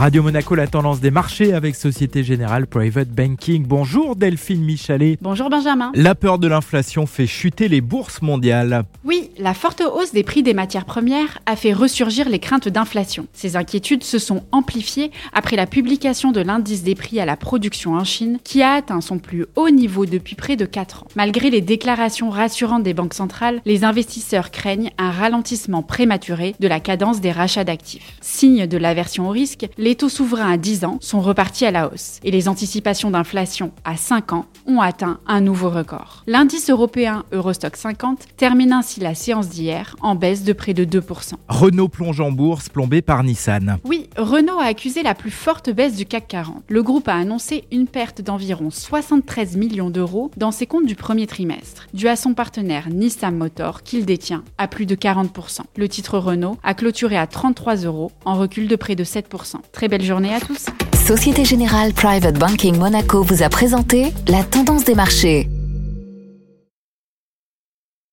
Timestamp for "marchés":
1.10-1.52, 64.94-65.48